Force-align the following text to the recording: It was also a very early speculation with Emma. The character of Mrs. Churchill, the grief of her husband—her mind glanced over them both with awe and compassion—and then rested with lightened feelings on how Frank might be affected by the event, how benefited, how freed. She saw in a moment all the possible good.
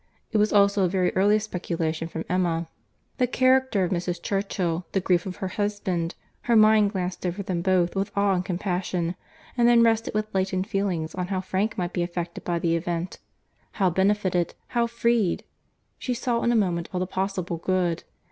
It 0.31 0.39
was 0.39 0.51
also 0.51 0.83
a 0.83 0.87
very 0.89 1.15
early 1.15 1.37
speculation 1.37 2.09
with 2.11 2.25
Emma. 2.27 2.67
The 3.19 3.27
character 3.27 3.83
of 3.83 3.91
Mrs. 3.91 4.19
Churchill, 4.19 4.83
the 4.93 4.99
grief 4.99 5.27
of 5.27 5.35
her 5.35 5.47
husband—her 5.49 6.55
mind 6.55 6.91
glanced 6.93 7.23
over 7.23 7.43
them 7.43 7.61
both 7.61 7.95
with 7.95 8.11
awe 8.17 8.33
and 8.33 8.43
compassion—and 8.43 9.67
then 9.67 9.83
rested 9.83 10.15
with 10.15 10.33
lightened 10.33 10.65
feelings 10.65 11.13
on 11.13 11.27
how 11.27 11.39
Frank 11.39 11.77
might 11.77 11.93
be 11.93 12.01
affected 12.01 12.43
by 12.43 12.57
the 12.57 12.75
event, 12.75 13.19
how 13.73 13.91
benefited, 13.91 14.55
how 14.69 14.87
freed. 14.87 15.43
She 15.99 16.15
saw 16.15 16.41
in 16.41 16.51
a 16.51 16.55
moment 16.55 16.89
all 16.91 16.99
the 16.99 17.05
possible 17.05 17.57
good. 17.57 18.03